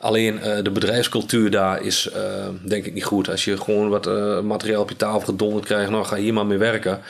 Alleen 0.00 0.40
eh, 0.40 0.62
de 0.62 0.70
bedrijfscultuur 0.70 1.50
daar 1.50 1.82
is 1.82 2.10
eh, 2.10 2.22
denk 2.62 2.84
ik 2.84 2.94
niet 2.94 3.04
goed. 3.04 3.30
Als 3.30 3.44
je 3.44 3.56
gewoon 3.56 3.88
wat 3.88 4.06
eh, 4.06 4.40
materiaal 4.40 4.82
op 4.82 4.88
je 4.88 4.96
tafel 4.96 5.20
gedonderd 5.20 5.64
krijgt, 5.64 5.90
nou 5.90 6.04
ga 6.04 6.16
hier 6.16 6.32
maar 6.32 6.46
mee 6.46 6.58
werken. 6.58 7.00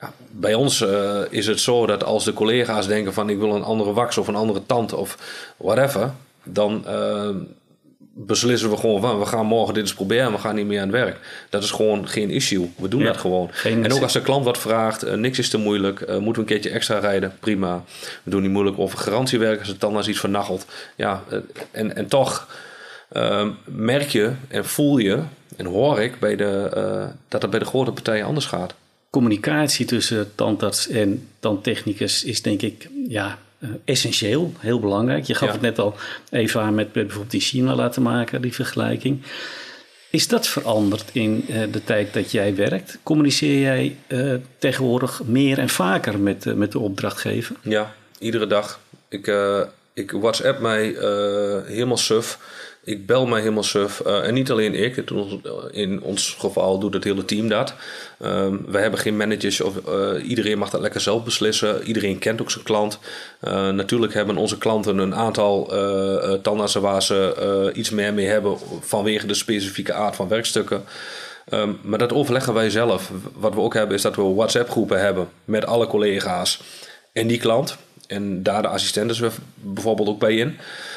Ja, 0.00 0.12
bij 0.30 0.54
ons 0.54 0.84
is 1.30 1.46
het 1.46 1.60
zo 1.60 1.86
dat 1.86 2.04
als 2.04 2.24
de 2.24 2.32
collega's 2.32 2.86
denken 2.86 3.12
van 3.12 3.28
ik 3.28 3.38
wil 3.38 3.54
een 3.54 3.62
andere 3.62 3.92
wax 3.92 4.18
of 4.18 4.28
een 4.28 4.34
andere 4.34 4.66
tand 4.66 4.92
of 4.92 5.18
whatever, 5.56 6.10
dan 6.42 6.84
beslissen 8.16 8.70
we 8.70 8.76
gewoon 8.76 9.00
van 9.00 9.18
we 9.18 9.26
gaan 9.26 9.46
morgen 9.46 9.74
dit 9.74 9.82
eens 9.82 9.94
proberen 9.94 10.26
en 10.26 10.32
we 10.32 10.38
gaan 10.38 10.54
niet 10.54 10.66
meer 10.66 10.80
aan 10.80 10.88
het 10.88 10.96
werk. 10.96 11.18
Dat 11.50 11.62
is 11.62 11.70
gewoon 11.70 12.08
geen 12.08 12.30
issue. 12.30 12.70
We 12.76 12.88
doen 12.88 13.00
Ja, 13.00 13.06
dat 13.06 13.16
gewoon. 13.16 13.50
en 13.64 13.92
ook 13.92 14.02
als 14.02 14.12
de 14.12 14.22
klant 14.22 14.44
wat 14.44 14.58
vraagt, 14.58 15.02
eh, 15.02 15.14
niks 15.14 15.38
is 15.38 15.48
te 15.48 15.58
moeilijk, 15.58 16.00
eh, 16.00 16.08
moeten 16.16 16.32
we 16.32 16.38
een 16.38 16.44
keertje 16.54 16.70
extra 16.70 16.98
rijden, 16.98 17.32
prima. 17.40 17.84
We 18.22 18.30
doen 18.30 18.42
niet 18.42 18.50
moeilijk 18.50 18.78
over 18.78 18.98
garantiewerk 18.98 19.58
als 19.58 19.68
het 19.68 19.80
dan 19.80 19.96
als 19.96 20.08
iets 20.08 20.18
vernachelt. 20.18 20.66
Ja, 20.96 21.22
eh, 21.30 21.38
en, 21.70 21.96
en 21.96 22.06
toch 22.06 22.48
eh, 23.08 23.48
merk 23.64 24.08
je 24.08 24.32
en 24.48 24.64
voel 24.64 24.98
je 24.98 25.22
en 25.56 25.66
hoor 25.66 26.00
ik 26.00 26.18
bij 26.18 26.36
de, 26.36 26.68
dat 27.28 27.42
het 27.42 27.50
bij 27.50 27.60
de 27.60 27.66
grote 27.66 27.92
partijen 27.92 28.24
anders 28.24 28.46
gaat. 28.46 28.74
Communicatie 29.10 29.86
tussen 29.86 30.34
tandarts 30.34 30.88
en 30.88 31.28
tandtechnicus 31.40 32.24
is 32.24 32.42
denk 32.42 32.62
ik 32.62 32.88
ja, 33.08 33.38
essentieel, 33.84 34.52
heel 34.58 34.80
belangrijk. 34.80 35.24
Je 35.24 35.34
gaf 35.34 35.46
Ja. 35.48 35.52
het 35.52 35.62
net 35.62 35.78
al 35.78 35.94
even 36.30 36.60
aan 36.60 36.74
met 36.74 36.92
bijvoorbeeld 36.92 37.32
in 37.34 37.40
China 37.40 37.74
laten 37.74 38.02
maken, 38.02 38.42
die 38.42 38.54
vergelijking. 38.54 39.22
Is 40.10 40.28
dat 40.28 40.46
veranderd 40.46 41.04
in 41.12 41.44
eh, 41.48 41.60
de 41.72 41.84
tijd 41.84 42.14
dat 42.14 42.30
jij 42.30 42.54
werkt? 42.54 42.98
Communiceer 43.02 43.60
jij 43.60 43.96
eh, 44.06 44.34
tegenwoordig 44.58 45.22
meer 45.24 45.58
en 45.58 45.68
vaker 45.68 46.18
met, 46.18 46.46
eh, 46.46 46.54
met 46.54 46.72
de 46.72 46.78
opdrachtgever? 46.78 47.56
Ja, 47.62 47.94
iedere 48.18 48.46
dag. 48.46 48.80
Ik, 49.08 49.26
eh, 49.26 49.60
ik 49.94 50.10
WhatsApp 50.10 50.60
mij 50.60 50.94
eh, 50.96 51.66
helemaal 51.66 51.96
suf. 51.96 52.38
Ik 52.84 53.06
bel 53.06 53.26
mij 53.26 53.40
helemaal 53.40 53.62
suf. 53.62 54.00
Eh, 54.00 54.26
en 54.26 54.34
niet 54.34 54.50
alleen 54.50 54.74
ik. 54.74 54.96
Het- 54.96 55.10
In 55.70 56.02
ons 56.02 56.36
geval 56.38 56.78
doet 56.78 56.94
het 56.94 57.04
hele 57.04 57.24
team 57.24 57.48
dat. 57.48 57.74
Ehm, 58.20 58.56
we 58.66 58.78
hebben 58.78 59.00
geen 59.00 59.16
managers. 59.16 59.60
Of, 59.60 59.76
eh, 59.76 60.28
iedereen 60.28 60.58
mag 60.58 60.70
dat 60.70 60.80
lekker 60.80 61.00
zelf 61.00 61.24
beslissen. 61.24 61.82
Iedereen 61.82 62.18
kent 62.18 62.40
ook 62.40 62.50
zijn 62.50 62.64
klant. 62.64 62.98
Eh, 63.40 63.68
natuurlijk 63.70 64.14
hebben 64.14 64.36
onze 64.36 64.58
klanten 64.58 64.98
een 64.98 65.14
aantal 65.14 65.72
eh 65.72 66.32
eh, 66.32 66.40
tandartsen 66.40 66.80
waar 66.82 67.02
ze 67.02 67.34
eh, 67.72 67.78
iets 67.78 67.90
meer 67.90 68.14
mee 68.14 68.26
hebben 68.26 68.56
vanwege 68.80 69.26
de 69.26 69.34
specifieke 69.34 69.92
aard 69.92 70.16
van 70.16 70.28
werkstukken. 70.28 70.84
Ehm, 71.48 71.70
maar 71.82 71.98
dat 71.98 72.12
overleggen 72.12 72.54
wij 72.54 72.70
zelf. 72.70 73.10
Wat 73.34 73.54
we 73.54 73.60
ook 73.60 73.74
hebben 73.74 73.96
is 73.96 74.02
dat 74.02 74.16
we 74.16 74.22
WhatsApp-groepen 74.22 75.00
hebben 75.00 75.28
met 75.44 75.66
alle 75.66 75.86
collega's 75.86 76.60
en 77.12 77.26
die 77.26 77.38
klant. 77.38 77.76
En 78.06 78.42
daar 78.42 78.62
de 78.62 78.68
assistenten 78.68 79.32
bijvoorbeeld 79.54 80.08
ook 80.08 80.18
bij 80.18 80.34
in. 80.34 80.56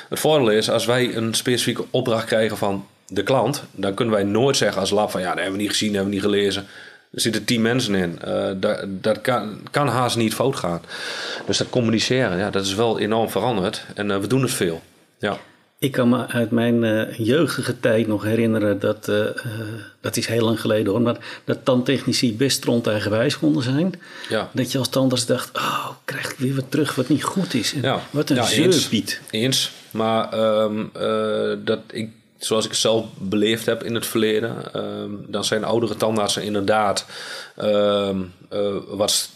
Het 0.09 0.19
voordeel 0.19 0.49
is, 0.49 0.69
als 0.69 0.85
wij 0.85 1.15
een 1.15 1.33
specifieke 1.33 1.85
opdracht 1.91 2.25
krijgen 2.25 2.57
van 2.57 2.87
de 3.07 3.23
klant, 3.23 3.63
dan 3.71 3.93
kunnen 3.93 4.13
wij 4.13 4.23
nooit 4.23 4.57
zeggen 4.57 4.81
als 4.81 4.89
lab 4.89 5.11
van 5.11 5.21
ja, 5.21 5.27
dat 5.27 5.37
hebben 5.37 5.55
we 5.55 5.61
niet 5.61 5.69
gezien, 5.69 5.87
dat 5.87 5.95
hebben 5.95 6.19
we 6.19 6.19
niet 6.19 6.35
gelezen. 6.35 6.65
Er 7.11 7.21
zitten 7.21 7.43
tien 7.45 7.61
mensen 7.61 7.95
in. 7.95 8.19
Uh, 8.27 8.49
dat 8.55 8.85
dat 8.87 9.21
kan, 9.21 9.59
kan 9.71 9.87
haast 9.87 10.17
niet 10.17 10.33
fout 10.33 10.55
gaan. 10.55 10.81
Dus 11.45 11.57
dat 11.57 11.69
communiceren, 11.69 12.37
ja, 12.37 12.49
dat 12.49 12.65
is 12.65 12.73
wel 12.73 12.99
enorm 12.99 13.29
veranderd. 13.29 13.85
En 13.95 14.09
uh, 14.09 14.17
we 14.17 14.27
doen 14.27 14.41
het 14.41 14.53
veel. 14.53 14.81
Ja. 15.19 15.37
Ik 15.79 15.91
kan 15.91 16.09
me 16.09 16.27
uit 16.27 16.51
mijn 16.51 16.83
uh, 16.83 17.17
jeugdige 17.17 17.79
tijd 17.79 18.07
nog 18.07 18.23
herinneren 18.23 18.79
dat, 18.79 19.07
uh, 19.09 19.15
uh, 19.15 19.31
dat 20.01 20.17
is 20.17 20.27
heel 20.27 20.45
lang 20.45 20.61
geleden 20.61 20.91
hoor, 20.91 21.01
maar 21.01 21.41
dat 21.43 21.65
tandtechnici 21.65 22.35
best 22.35 22.67
eigenwijs 22.87 23.39
konden 23.39 23.63
zijn. 23.63 23.93
Ja. 24.29 24.49
Dat 24.53 24.71
je 24.71 24.77
als 24.77 24.89
tandarts 24.89 25.25
dacht, 25.25 25.57
oh, 25.57 25.89
krijg 26.05 26.31
ik 26.31 26.37
weer 26.37 26.55
wat 26.55 26.71
terug 26.71 26.95
wat 26.95 27.09
niet 27.09 27.23
goed 27.23 27.53
is. 27.53 27.73
En 27.73 27.81
ja. 27.81 28.01
Wat 28.09 28.29
een 28.29 28.35
ja. 28.35 28.49
Eens, 28.49 28.89
eens. 29.31 29.71
Maar 29.91 30.33
um, 30.63 30.91
dat 31.63 31.79
ik 31.91 32.09
zoals 32.37 32.63
ik 32.63 32.71
het 32.71 32.79
zelf 32.79 33.05
beleefd 33.17 33.65
heb 33.65 33.83
in 33.83 33.95
het 33.95 34.05
verleden, 34.05 34.73
ehm, 34.73 35.11
dan 35.27 35.43
zijn 35.43 35.63
oudere 35.63 35.95
tandartsen 35.95 36.43
inderdaad 36.43 37.05
ehm, 37.55 38.21
eh, 38.49 38.75
wat, 38.87 39.29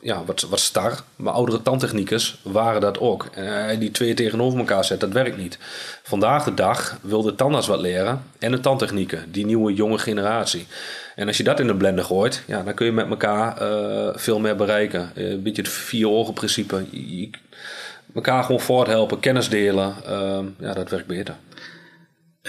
ja, 0.00 0.24
wat, 0.24 0.40
wat 0.40 0.60
star. 0.60 1.00
Maar 1.16 1.32
oudere 1.32 1.62
tandtechnicus 1.62 2.38
waren 2.42 2.80
dat 2.80 2.98
ook. 2.98 3.26
En 3.34 3.78
die 3.78 3.90
twee 3.90 4.14
tegenover 4.14 4.58
elkaar 4.58 4.84
zet, 4.84 5.00
dat 5.00 5.12
werkt 5.12 5.36
niet. 5.36 5.58
Vandaag 6.02 6.44
de 6.44 6.54
dag 6.54 6.98
wil 7.02 7.22
de 7.22 7.34
tandarts 7.34 7.66
wat 7.66 7.80
leren 7.80 8.22
en 8.38 8.50
de 8.50 8.60
tandtechnieken, 8.60 9.32
die 9.32 9.46
nieuwe 9.46 9.74
jonge 9.74 9.98
generatie. 9.98 10.66
En 11.16 11.26
als 11.26 11.36
je 11.36 11.42
dat 11.42 11.60
in 11.60 11.66
de 11.66 11.74
blender 11.74 12.04
gooit, 12.04 12.42
ja, 12.46 12.62
dan 12.62 12.74
kun 12.74 12.86
je 12.86 12.92
met 12.92 13.08
elkaar 13.08 13.62
uh, 13.62 14.08
veel 14.14 14.38
meer 14.38 14.56
bereiken. 14.56 15.12
Uh, 15.14 15.30
een 15.30 15.42
beetje 15.42 15.62
het 15.62 15.70
vier 15.70 16.08
ogen 16.08 16.34
principe. 16.34 16.84
Elkaar 18.14 18.44
gewoon 18.44 18.60
voorthelpen, 18.60 19.20
kennis 19.20 19.48
delen. 19.48 19.94
Ehm, 20.06 20.44
ja, 20.58 20.72
dat 20.72 20.90
werkt 20.90 21.06
beter. 21.06 21.34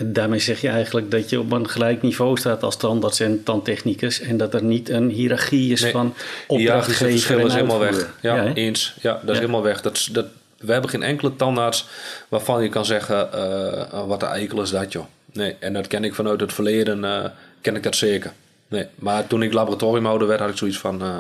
En 0.02 0.14
daarmee 0.14 0.40
zeg 0.40 0.62
je 0.62 0.70
eigenlijk 0.70 1.12
dat 1.12 1.30
je 1.30 1.40
op 1.40 1.52
een 1.52 1.70
gelijk 1.70 2.02
niveau 2.02 2.38
staat 2.38 2.64
als 2.64 2.78
tandarts 2.78 3.20
en 3.20 3.44
tandtechnicus. 3.44 4.22
En 4.22 4.38
dat 4.38 4.54
er 4.54 4.64
niet 4.64 4.90
een 4.90 5.10
hiërarchie 5.10 5.72
is 5.72 5.86
van 5.86 6.14
opdrachtgever 6.48 7.40
en 7.40 7.46
is 7.46 7.54
helemaal 7.54 7.80
weg. 7.80 8.14
Ja, 8.22 8.54
eens. 8.54 8.96
Ja, 9.02 9.20
dat 9.24 9.30
is 9.30 9.40
helemaal 9.40 9.62
weg. 9.62 9.82
Dat, 9.82 10.10
dat, 10.12 10.26
we 10.58 10.72
hebben 10.72 10.90
geen 10.90 11.04
enkele 11.04 11.36
tandarts 11.36 11.88
waarvan 12.28 12.64
je 12.64 12.70
kan 12.70 12.86
zeggen, 12.86 13.30
uh, 13.36 14.08
wat 14.08 14.20
de 14.20 14.26
eikel 14.26 14.62
is 14.62 14.70
dat 14.70 14.92
joh. 14.92 15.06
Nee, 15.34 15.56
en 15.60 15.74
dat 15.74 15.88
ken 15.88 16.04
ik 16.04 16.16
vanuit 16.16 16.40
het 16.40 16.54
verleden, 16.54 17.04
uh, 17.04 17.26
ken 17.62 17.76
ik 17.76 17.84
dat 17.84 17.96
zeker. 17.96 18.32
Nee, 18.68 18.86
maar 18.96 19.28
toen 19.28 19.44
ik 19.44 19.54
laboratoriumhouder 19.54 20.28
werd, 20.28 20.40
had 20.40 20.50
ik 20.50 20.58
zoiets 20.58 20.78
van, 20.78 21.04
uh, 21.04 21.18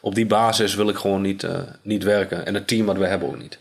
op 0.00 0.14
die 0.14 0.26
basis 0.26 0.74
wil 0.74 0.88
ik 0.88 0.96
gewoon 0.96 1.22
niet, 1.22 1.46
niet 1.82 2.02
werken. 2.02 2.46
En 2.46 2.54
het 2.54 2.66
team 2.66 2.86
wat 2.86 2.96
we 2.96 3.06
hebben 3.06 3.28
ook 3.28 3.38
niet. 3.38 3.58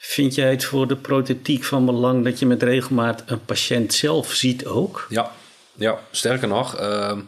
Vind 0.00 0.34
jij 0.34 0.50
het 0.50 0.64
voor 0.64 0.88
de 0.88 0.96
prothetiek 0.96 1.64
van 1.64 1.86
belang 1.86 2.24
dat 2.24 2.38
je 2.38 2.46
met 2.46 2.62
regelmaat 2.62 3.22
een 3.26 3.44
patiënt 3.44 3.94
zelf 3.94 4.32
ziet 4.32 4.66
ook? 4.66 5.06
Ja, 5.08 5.30
ja 5.74 5.98
sterker 6.10 6.48
nog. 6.48 6.80
Uh, 6.80 7.18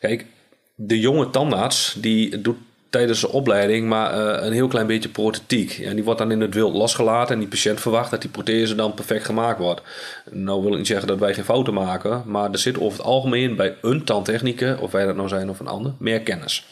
kijk, 0.00 0.26
de 0.74 1.00
jonge 1.00 1.30
tandarts 1.30 1.94
die 1.98 2.40
doet 2.40 2.56
tijdens 2.90 3.20
de 3.20 3.28
opleiding 3.28 3.88
maar 3.88 4.18
uh, 4.18 4.46
een 4.46 4.52
heel 4.52 4.68
klein 4.68 4.86
beetje 4.86 5.08
prothetiek. 5.08 5.78
En 5.78 5.94
die 5.94 6.04
wordt 6.04 6.18
dan 6.18 6.30
in 6.30 6.40
het 6.40 6.54
wild 6.54 6.74
losgelaten 6.74 7.34
en 7.34 7.40
die 7.40 7.48
patiënt 7.48 7.80
verwacht 7.80 8.10
dat 8.10 8.20
die 8.20 8.30
prothese 8.30 8.74
dan 8.74 8.94
perfect 8.94 9.24
gemaakt 9.24 9.58
wordt. 9.58 9.82
Nou 10.30 10.62
wil 10.62 10.72
ik 10.72 10.78
niet 10.78 10.86
zeggen 10.86 11.08
dat 11.08 11.18
wij 11.18 11.34
geen 11.34 11.44
fouten 11.44 11.74
maken, 11.74 12.22
maar 12.26 12.50
er 12.50 12.58
zit 12.58 12.78
over 12.78 12.98
het 12.98 13.06
algemeen 13.06 13.56
bij 13.56 13.76
een 13.82 14.04
tandtechnicus, 14.04 14.78
of 14.78 14.90
wij 14.90 15.06
dat 15.06 15.16
nou 15.16 15.28
zijn 15.28 15.50
of 15.50 15.60
een 15.60 15.66
ander, 15.66 15.92
meer 15.98 16.20
kennis. 16.20 16.66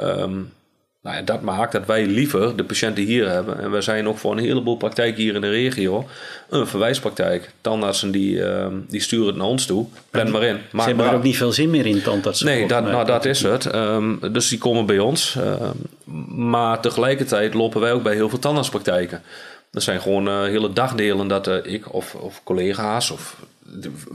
Um, 0.00 0.52
nou, 1.06 1.24
dat 1.24 1.40
maakt 1.40 1.72
dat 1.72 1.86
wij 1.86 2.06
liever 2.06 2.56
de 2.56 2.64
patiënten 2.64 3.04
hier 3.04 3.28
hebben. 3.28 3.60
En 3.60 3.70
wij 3.70 3.80
zijn 3.80 4.08
ook 4.08 4.18
voor 4.18 4.32
een 4.32 4.44
heleboel 4.44 4.76
praktijken 4.76 5.22
hier 5.22 5.34
in 5.34 5.40
de 5.40 5.50
regio 5.50 6.06
een 6.48 6.66
verwijspraktijk. 6.66 7.50
Tandartsen 7.60 8.10
die, 8.10 8.36
uh, 8.36 8.66
die 8.88 9.00
sturen 9.00 9.26
het 9.26 9.36
naar 9.36 9.46
ons 9.46 9.66
toe. 9.66 9.86
Plan 10.10 10.30
maar 10.30 10.42
in. 10.42 10.58
Ze 10.72 10.80
hebben 10.80 11.06
er 11.06 11.14
ook 11.14 11.22
niet 11.22 11.36
veel 11.36 11.52
zin 11.52 11.70
meer 11.70 11.86
in, 11.86 12.02
tandartsen. 12.02 12.46
Nee, 12.46 12.68
dat, 12.68 12.84
nou, 12.84 13.06
dat 13.06 13.24
is 13.24 13.42
het. 13.42 13.74
Um, 13.74 14.18
dus 14.32 14.48
die 14.48 14.58
komen 14.58 14.86
bij 14.86 14.98
ons. 14.98 15.36
Um, 16.04 16.48
maar 16.50 16.80
tegelijkertijd 16.80 17.54
lopen 17.54 17.80
wij 17.80 17.92
ook 17.92 18.02
bij 18.02 18.14
heel 18.14 18.28
veel 18.28 18.38
tandartspraktijken. 18.38 19.22
Er 19.72 19.82
zijn 19.82 20.00
gewoon 20.00 20.28
uh, 20.28 20.42
hele 20.42 20.72
dagdelen 20.72 21.28
dat 21.28 21.48
uh, 21.48 21.54
ik 21.62 21.94
of, 21.94 22.14
of 22.14 22.40
collega's 22.44 23.10
of 23.10 23.36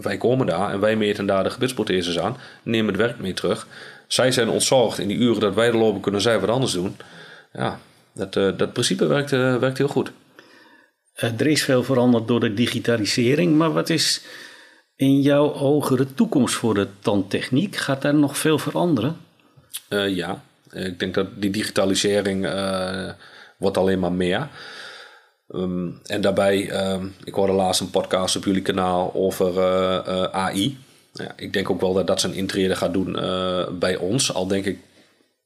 wij 0.02 0.18
komen 0.18 0.48
daar 0.48 0.72
en 0.72 0.80
wij 0.80 0.96
meten 0.96 1.26
daar 1.26 1.44
de 1.44 1.50
gebitsprotheses 1.50 2.20
aan, 2.20 2.38
nemen 2.64 2.94
het 2.94 3.02
werk 3.02 3.20
mee 3.20 3.34
terug 3.34 3.68
zij 4.12 4.32
zijn 4.32 4.50
ontzorgd 4.50 5.00
in 5.00 5.08
die 5.08 5.18
uren 5.18 5.40
dat 5.40 5.54
wij 5.54 5.68
er 5.68 5.78
lopen, 5.78 6.02
kunnen 6.02 6.22
zij 6.22 6.40
wat 6.40 6.50
anders 6.50 6.72
doen. 6.72 6.98
Ja, 7.54 7.80
dat, 8.14 8.36
uh, 8.36 8.58
dat 8.58 8.74
principe 8.74 9.06
werkt, 9.06 9.32
uh, 9.32 9.56
werkt 9.56 9.78
heel 9.78 9.88
goed. 9.88 10.12
Uh, 11.16 11.40
er 11.40 11.48
is 11.48 11.64
veel 11.64 11.84
veranderd 11.84 12.28
door 12.28 12.40
de 12.40 12.54
digitalisering, 12.54 13.58
maar 13.58 13.74
wat 13.74 13.90
is 13.90 14.22
in 14.96 15.22
jouw 15.22 15.54
ogen 15.54 15.98
de 15.98 16.14
toekomst 16.14 16.56
voor 16.56 16.74
de 16.74 16.88
tandtechniek? 17.00 17.76
Gaat 17.76 18.02
daar 18.02 18.16
nog 18.16 18.38
veel 18.38 18.58
veranderen? 18.58 19.18
ja, 20.08 20.44
ik 20.72 21.00
denk 21.00 21.14
dat 21.14 21.28
die 21.36 21.50
digitalisering 21.50 22.42
wordt 23.58 23.78
alleen 23.78 24.00
maar 24.00 24.12
meer. 24.12 24.48
Um, 25.56 26.00
en 26.06 26.22
daarbij, 26.22 26.90
um, 26.92 27.16
ik 27.24 27.34
hoorde 27.34 27.54
laatst 27.54 27.82
een 27.82 27.90
podcast 27.90 28.36
op 28.36 28.46
jullie 28.46 28.62
kanaal 28.62 29.12
over 29.14 29.62
AI. 30.32 30.78
Ja, 31.14 31.34
ik 31.36 31.54
denk 31.54 31.70
ook 31.70 31.82
wel 31.82 31.94
dat 31.94 32.08
dat 32.08 32.20
zijn 32.20 32.34
intrede 32.34 32.76
gaat 32.76 32.94
doen 32.94 33.16
uh, 33.20 33.68
bij 33.72 33.96
ons. 33.96 34.34
Al 34.34 34.48
denk 34.48 34.66
ik, 34.66 34.80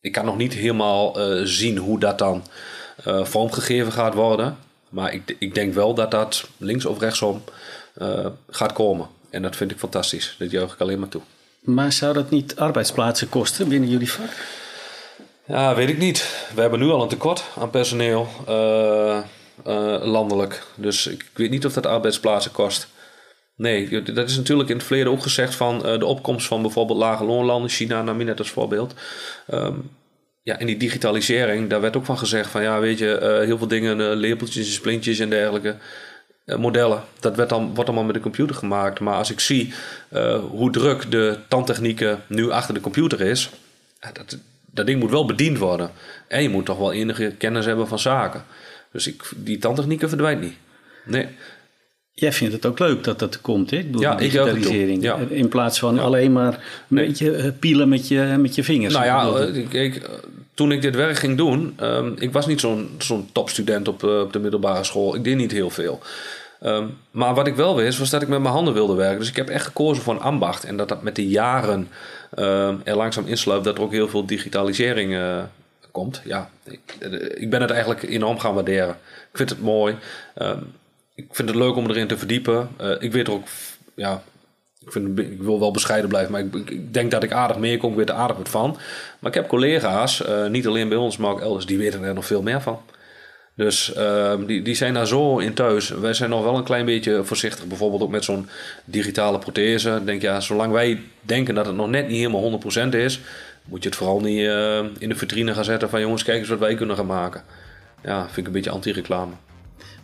ik 0.02 0.12
kan 0.12 0.26
nog 0.26 0.38
niet 0.38 0.54
helemaal 0.54 1.20
uh, 1.20 1.42
zien 1.44 1.78
hoe 1.78 2.00
dat 2.00 2.18
dan 2.18 2.44
uh, 3.08 3.26
vormgegeven 3.26 3.92
gaat 3.92 4.14
worden. 4.14 4.58
Maar 4.90 5.14
ik, 5.14 5.36
ik 5.40 5.56
denk 5.56 5.74
wel 5.74 5.94
dat 5.94 6.12
dat 6.12 6.48
links 6.58 6.86
of 6.86 7.00
rechtsom 7.00 7.44
gaat 8.50 8.74
komen. 8.74 9.08
En 9.30 9.42
dat 9.42 9.56
vind 9.56 9.72
ik 9.72 9.80
fantastisch. 9.80 10.36
Dat 10.40 10.52
juich 10.52 10.74
ik 10.74 10.82
alleen 10.82 11.00
maar 11.00 11.10
toe. 11.10 11.22
Maar 11.60 11.92
zou 11.92 12.14
dat 12.14 12.30
niet 12.30 12.56
arbeidsplaatsen 12.56 13.30
kosten 13.30 13.68
binnen 13.68 13.90
jullie 13.90 14.12
vak? 14.12 14.30
Ja, 15.46 15.76
weet 15.76 15.90
ik 15.90 15.98
niet. 15.98 16.48
We 16.56 16.62
hebben 16.62 16.80
nu 16.80 16.90
al 16.90 17.02
een 17.02 17.08
tekort 17.08 17.44
aan 17.58 17.70
personeel 17.70 18.28
landelijk. 20.02 20.64
Dus 20.76 21.08
ik 21.08 21.30
weet 21.34 21.50
niet 21.50 21.66
of 21.66 21.74
dat 21.74 21.86
arbeidsplaatsen 21.86 22.52
kost. 22.52 22.88
Nee, 23.58 24.02
dat 24.02 24.30
is 24.30 24.38
natuurlijk 24.38 24.70
in 24.70 24.76
het 24.76 24.86
verleden 24.86 25.12
ook 25.12 25.22
gezegd 25.22 25.56
van 25.56 25.76
uh, 25.76 26.00
de 26.00 26.06
opkomst 26.06 26.48
van 26.48 26.62
bijvoorbeeld 26.62 27.00
lage 27.00 27.24
loonlanden, 27.24 27.70
China 27.70 28.02
nam 28.02 28.20
je 28.20 28.26
net 28.26 28.40
als 28.40 28.50
voorbeeld. 28.50 28.94
Um, 29.54 29.90
ja, 30.42 30.58
en 30.60 30.66
die 30.66 30.78
digitalisering, 30.78 31.70
daar 31.70 31.82
werd 31.82 31.96
ook 31.98 32.06
van 32.06 32.18
gezegd 32.18 32.50
van 32.50 32.62
ja, 32.62 32.80
weet 32.80 32.98
je, 32.98 33.20
uh, 33.22 33.46
heel 33.46 33.58
veel 33.58 33.68
dingen, 33.68 34.16
lepeltjes 34.16 34.68
en 34.68 34.74
splintjes 34.74 35.20
en 35.20 35.30
dergelijke. 35.30 35.76
modellen, 36.46 37.04
dat 37.20 37.36
werd 37.36 37.50
dan, 37.50 37.74
wordt 37.74 37.90
allemaal 37.90 38.06
met 38.06 38.16
de 38.16 38.22
computer 38.22 38.56
gemaakt. 38.56 39.00
Maar 39.00 39.16
als 39.16 39.32
ik 39.32 39.40
zie 39.40 39.74
hoe 40.50 40.72
druk 40.72 41.12
de 41.12 41.38
tandtechnieken 41.48 42.24
nu 42.28 42.52
achter 42.52 42.74
de 42.74 42.80
computer 42.80 43.22
is, 43.22 43.50
dat, 44.14 44.38
dat 44.66 44.86
ding 44.86 45.00
moet 45.00 45.12
wel 45.12 45.26
bediend 45.26 45.58
worden. 45.58 45.92
En 46.28 46.42
je 46.42 46.50
moet 46.50 46.66
toch 46.66 46.78
wel 46.78 46.94
enige 46.94 47.36
kennis 47.38 47.66
hebben 47.66 47.88
van 47.88 48.00
zaken. 48.00 48.44
Dus 48.96 49.08
ik, 49.08 49.24
die 49.36 49.58
tandtechnieken 49.58 50.10
verdwijnt 50.10 50.42
niet. 50.42 50.54
Nee. 51.06 51.28
Jij 52.12 52.34
vindt 52.34 52.54
het 52.54 52.66
ook 52.66 52.80
leuk 52.80 53.04
dat 53.04 53.20
dat 53.20 53.42
komt, 53.42 53.72
hè? 53.72 53.88
Ja, 53.92 54.16
digitalisering. 54.16 55.04
Ja. 55.04 55.18
In 55.30 55.50
plaats 55.50 55.80
van 55.80 56.00
alleen 56.00 56.32
maar 56.32 56.54
een 56.54 56.98
beetje 56.98 57.32
eh, 57.32 57.52
pielen 57.60 57.90
met 57.90 58.08
je, 58.08 58.36
met 58.40 58.56
je 58.56 58.64
vingers. 58.64 58.94
Nou 58.94 59.06
ja, 59.06 59.46
eh, 59.46 59.68
kijk, 59.70 60.10
toen 60.54 60.72
ik 60.72 60.82
dit 60.82 60.96
werk 60.96 61.18
ging 61.18 61.38
doen, 61.38 61.78
um, 61.82 62.14
ik 62.20 62.32
was 62.32 62.48
niet 62.48 62.60
zo'n 62.60 62.90
zo'n 62.98 63.30
topstudent 63.32 63.88
op, 63.88 64.04
uh, 64.04 64.20
op 64.20 64.34
de 64.34 64.40
middelbare 64.40 64.84
school. 64.84 65.16
Ik 65.16 65.24
deed 65.24 65.36
niet 65.36 65.52
heel 65.52 65.70
veel. 65.70 66.00
Um, 66.64 66.98
maar 67.12 67.34
wat 67.34 67.48
ik 67.48 67.56
wel 67.56 67.76
wist, 67.76 68.00
was 68.00 68.10
dat 68.10 68.22
ik 68.22 68.28
met 68.28 68.42
mijn 68.42 68.54
handen 68.54 68.74
wilde 68.74 68.96
werken. 68.96 69.20
Dus 69.20 69.30
ik 69.30 69.36
heb 69.36 69.50
echt 69.50 69.66
gekozen 69.66 70.04
voor 70.04 70.14
een 70.14 70.20
ambacht. 70.20 70.64
En 70.64 70.78
dat 70.78 70.90
dat 70.90 71.04
met 71.04 71.16
de 71.16 71.28
jaren 71.28 71.88
um, 72.40 72.82
er 72.84 72.96
langzaam 72.96 73.28
insluipt 73.28 73.64
dat 73.64 73.78
er 73.78 73.84
ook 73.84 73.92
heel 73.92 74.08
veel 74.08 74.26
digitalisering 74.26 75.12
uh, 75.12 75.44
komt. 75.96 76.22
Ja, 76.24 76.50
ik, 76.64 76.98
ik, 77.36 77.50
ben 77.50 77.62
het 77.62 77.72
eigenlijk 77.72 78.04
enorm 78.04 78.40
gaan 78.40 78.54
waarderen. 78.54 78.98
Ik 79.32 79.38
vind 79.38 79.50
het 79.50 79.62
mooi 79.62 79.98
ik 81.16 81.26
vind 81.32 81.50
het 81.50 81.58
leuk 81.58 81.76
om 81.76 81.90
erin 81.90 82.08
te 82.08 82.18
verdiepen. 82.18 82.70
Uh, 82.82 82.92
ik 83.00 83.12
weet 83.12 83.28
er 83.28 83.34
ook, 83.34 83.48
ja, 83.96 84.24
ik, 84.80 84.92
vind, 84.92 85.20
ik 85.20 85.42
wil 85.42 85.60
wel 85.60 85.72
bescheiden 85.72 86.10
blijven, 86.10 86.32
maar 86.32 86.42
ik, 86.42 86.70
ik, 86.70 86.94
denk 86.94 87.12
dat 87.12 87.24
ik 87.24 87.32
aardig 87.32 87.58
meer 87.58 87.78
kom, 87.78 87.92
ik 87.92 87.98
weet 87.98 88.10
er 88.10 88.16
aardig 88.16 88.38
wat 88.38 88.50
van. 88.50 88.78
Maar 89.20 89.32
ik 89.32 89.38
heb 89.38 89.48
collega's, 89.48 90.22
uh, 90.28 90.48
niet 90.48 90.68
alleen 90.68 90.90
bij 90.90 90.98
ons, 90.98 91.18
maar 91.18 91.32
ook 91.32 91.42
elders, 91.42 91.66
die 91.66 91.78
weten 91.78 92.04
er 92.04 92.14
nog 92.14 92.26
veel 92.26 92.42
meer 92.42 92.62
van. 92.62 92.80
Dus 93.56 93.94
uh, 93.98 94.34
die, 94.48 94.62
die 94.62 94.76
zijn 94.76 94.94
daar 94.94 95.08
zo 95.08 95.38
in 95.38 95.54
thuis. 95.54 95.90
Wij 95.90 96.14
zijn 96.14 96.30
nog 96.30 96.44
wel 96.44 96.58
een 96.58 96.64
klein 96.64 96.86
beetje 96.86 97.24
voorzichtig, 97.24 97.66
bijvoorbeeld 97.66 98.02
ook 98.02 98.10
met 98.10 98.24
zo'n 98.24 98.50
digitale 98.86 99.40
prothese. 99.40 100.02
Denk 100.06 100.22
ja, 100.22 100.40
zolang 100.40 100.72
wij 100.72 101.02
denken 101.22 101.56
dat 101.56 101.66
het 101.66 101.76
nog 101.76 101.90
net 101.90 102.08
niet 102.08 102.18
helemaal 102.18 102.62
100% 102.88 102.90
is, 102.90 103.20
moet 103.66 103.84
je 103.84 103.90
het 103.90 103.98
vooral 103.98 104.20
niet 104.20 104.40
uh, 104.40 104.78
in 104.98 105.10
de 105.10 105.16
vitrine 105.16 105.54
gaan 105.54 105.64
zetten 105.64 105.90
van 105.90 106.02
jongens, 106.02 106.24
kijk 106.24 106.40
eens 106.40 106.50
wat 106.50 106.60
wij 106.60 106.76
kunnen 106.76 106.96
gaan 106.96 107.06
maken. 107.06 107.44
Ja, 108.04 108.24
vind 108.24 108.38
ik 108.38 108.46
een 108.46 108.52
beetje 108.52 108.70
anti-reclame 108.70 109.34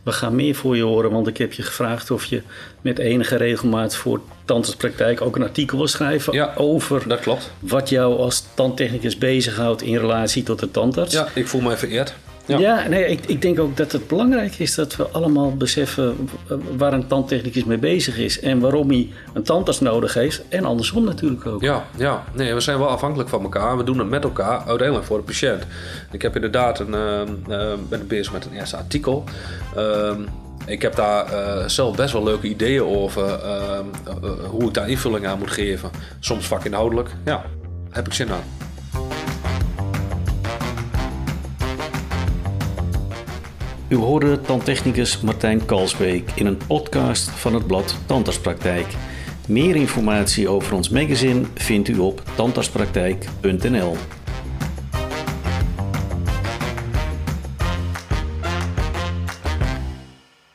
we 0.03 0.11
gaan 0.11 0.35
meer 0.35 0.55
voor 0.55 0.75
je 0.75 0.83
horen, 0.83 1.11
want 1.11 1.27
ik 1.27 1.37
heb 1.37 1.53
je 1.53 1.63
gevraagd 1.63 2.11
of 2.11 2.25
je 2.25 2.41
met 2.81 2.99
enige 2.99 3.35
regelmaat 3.35 3.95
voor 3.95 4.21
tandartspraktijk 4.45 5.21
ook 5.21 5.35
een 5.35 5.43
artikel 5.43 5.77
wil 5.77 5.87
schrijven 5.87 6.33
ja, 6.33 6.53
over 6.55 7.07
dat 7.07 7.19
klopt. 7.19 7.51
wat 7.59 7.89
jou 7.89 8.17
als 8.17 8.43
tandtechnicus 8.53 9.17
bezighoudt 9.17 9.81
in 9.81 9.97
relatie 9.97 10.43
tot 10.43 10.59
de 10.59 10.71
tandarts. 10.71 11.13
Ja, 11.13 11.27
ik 11.33 11.47
voel 11.47 11.61
mij 11.61 11.77
vereerd. 11.77 12.13
Ja, 12.59 12.87
nee, 12.87 13.05
ik, 13.05 13.25
ik 13.25 13.41
denk 13.41 13.59
ook 13.59 13.77
dat 13.77 13.91
het 13.91 14.07
belangrijk 14.07 14.59
is 14.59 14.75
dat 14.75 14.95
we 14.95 15.07
allemaal 15.07 15.55
beseffen 15.55 16.29
waar 16.77 16.93
een 16.93 17.07
tandtechnicus 17.07 17.63
mee 17.63 17.77
bezig 17.77 18.17
is 18.17 18.39
en 18.39 18.59
waarom 18.59 18.89
hij 18.89 19.09
een 19.33 19.43
tandarts 19.43 19.79
nodig 19.79 20.13
heeft. 20.13 20.41
En 20.49 20.65
andersom 20.65 21.03
natuurlijk 21.03 21.45
ook. 21.45 21.61
Ja, 21.61 21.85
ja. 21.97 22.23
Nee, 22.33 22.53
we 22.53 22.59
zijn 22.59 22.77
wel 22.79 22.87
afhankelijk 22.87 23.29
van 23.29 23.43
elkaar. 23.43 23.77
We 23.77 23.83
doen 23.83 23.99
het 23.99 24.09
met 24.09 24.23
elkaar, 24.23 24.63
uiteindelijk 24.65 25.07
voor 25.07 25.17
de 25.17 25.23
patiënt. 25.23 25.63
Ik 26.11 26.21
heb 26.21 26.35
inderdaad 26.35 26.79
een, 26.79 26.95
uh, 27.49 27.73
ben 27.89 28.07
bezig 28.07 28.33
met 28.33 28.45
een 28.45 28.53
eerste 28.53 28.77
artikel. 28.77 29.23
Uh, 29.77 30.11
ik 30.65 30.81
heb 30.81 30.95
daar 30.95 31.33
uh, 31.33 31.67
zelf 31.67 31.95
best 31.95 32.13
wel 32.13 32.23
leuke 32.23 32.47
ideeën 32.47 32.83
over 32.83 33.39
ehm, 33.39 33.85
hoe 34.49 34.67
ik 34.67 34.73
daar 34.73 34.89
invulling 34.89 35.27
aan 35.27 35.39
moet 35.39 35.51
geven. 35.51 35.89
Soms 36.19 36.45
vakinhoudelijk. 36.45 37.09
Ja, 37.25 37.43
heb 37.89 38.07
ik 38.07 38.13
zin 38.13 38.31
aan. 38.31 38.70
U 43.91 43.95
hoorde 43.95 44.41
tandtechnicus 44.41 45.21
Martijn 45.21 45.65
Kalsbeek 45.65 46.31
in 46.35 46.45
een 46.45 46.57
podcast 46.67 47.29
van 47.29 47.53
het 47.53 47.67
blad 47.67 47.95
Tandartspraktijk. 48.05 48.87
Meer 49.47 49.75
informatie 49.75 50.49
over 50.49 50.73
ons 50.73 50.89
magazine 50.89 51.41
vindt 51.53 51.87
u 51.87 51.97
op 51.97 52.23
tandartspraktijk.nl. 52.35 53.95